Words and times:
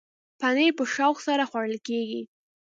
پنېر 0.39 0.71
په 0.77 0.83
شوق 0.93 1.17
سره 1.27 1.43
خوړل 1.49 1.77
کېږي. 1.87 2.21